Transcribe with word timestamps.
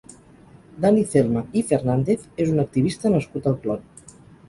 Dani 0.85 1.03
Celma 1.11 1.45
i 1.61 1.63
Fernàndez 1.73 2.27
és 2.47 2.57
un 2.57 2.67
activista 2.67 3.15
nascut 3.19 3.55
al 3.55 3.63
Clot. 3.65 4.07